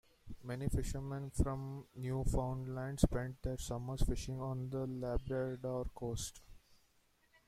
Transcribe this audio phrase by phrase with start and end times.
[0.43, 6.41] Many fisherman from Newfoundland spent their summers fishing on the Labrador coast.